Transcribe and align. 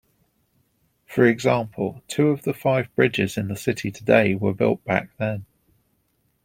For 1.05 1.27
example, 1.27 2.01
two 2.07 2.29
of 2.29 2.41
the 2.41 2.55
five 2.55 2.87
bridges 2.95 3.37
in 3.37 3.49
the 3.49 3.55
city 3.55 3.91
today 3.91 4.33
were 4.33 4.51
built 4.51 4.83
back 4.83 5.15
then. 5.19 5.45